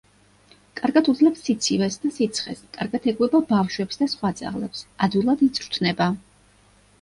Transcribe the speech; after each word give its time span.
კარგად 0.79 1.09
უძლებს 1.11 1.43
სიცივეს 1.49 1.97
და 2.05 2.11
სიცხეს, 2.15 2.63
კარგად 2.77 3.05
ეგუება 3.11 3.43
ბავშვებს 3.53 4.01
და 4.01 4.09
სხვა 4.15 4.33
ძაღლებს, 4.41 4.83
ადვილად 5.09 5.45
იწვრთნება. 5.51 6.11